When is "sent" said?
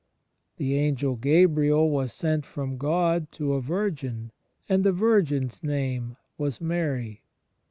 2.11-2.43